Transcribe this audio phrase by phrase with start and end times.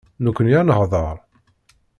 [0.23, 1.15] Nekkni ad neḥḍer.